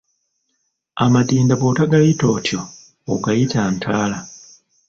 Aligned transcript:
Amadinda 1.03 1.53
bw'otagayita 1.59 2.25
otyo 2.35 2.59
ogayita 3.13 3.61
Ntaala. 3.75 4.19